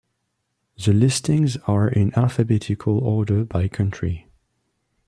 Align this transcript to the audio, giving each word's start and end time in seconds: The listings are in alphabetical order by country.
The 0.83 0.93
listings 0.93 1.57
are 1.67 1.87
in 1.87 2.11
alphabetical 2.17 2.97
order 2.97 3.45
by 3.45 3.67
country. 3.67 4.25